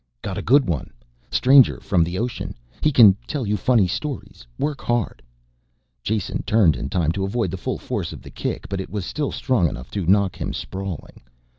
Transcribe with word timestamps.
"Got 0.23 0.35
a 0.39 0.41
good 0.41 0.67
one. 0.67 0.89
Stranger 1.29 1.79
from 1.79 2.03
the 2.03 2.17
ocean. 2.17 2.55
He 2.81 2.91
can 2.91 3.13
tell 3.27 3.45
you 3.45 3.55
funny 3.55 3.85
stories, 3.87 4.47
work 4.57 4.81
hard." 4.81 5.21
Jason 6.01 6.41
turned 6.41 6.75
in 6.75 6.89
time 6.89 7.11
to 7.11 7.23
avoid 7.23 7.51
the 7.51 7.57
full 7.61 7.77
force 7.77 8.11
of 8.11 8.23
the 8.23 8.31
kick, 8.31 8.67
but 8.67 8.81
it 8.81 8.89
was 8.89 9.05
still 9.05 9.31
strong 9.31 9.69
enough 9.69 9.91
to 9.91 10.07
knock 10.07 10.37
him 10.41 10.53
sprawling. 10.53 11.21